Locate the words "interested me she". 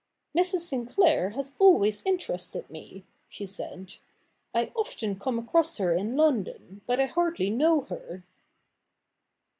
2.07-3.45